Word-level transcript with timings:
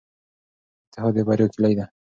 اتحاد 0.87 1.13
د 1.15 1.17
بریا 1.27 1.47
کیلي 1.53 1.73
ده. 1.77 1.85